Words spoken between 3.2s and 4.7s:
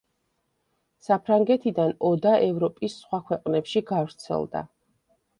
ქვეყნებში გავრცელდა.